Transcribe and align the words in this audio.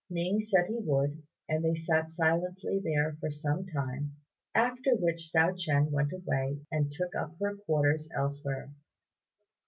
Ning 0.09 0.39
said 0.39 0.65
he 0.65 0.79
would, 0.79 1.21
and 1.47 1.63
they 1.63 1.75
sat 1.75 2.09
silently 2.09 2.79
there 2.83 3.17
for 3.19 3.29
some 3.29 3.67
time, 3.67 4.15
after 4.55 4.95
which 4.95 5.29
Hsiao 5.31 5.55
ch'ien 5.55 5.91
went 5.91 6.11
away 6.11 6.59
and 6.71 6.91
took 6.91 7.13
up 7.13 7.35
her 7.39 7.55
quarters 7.57 8.09
elsewhere. 8.15 8.73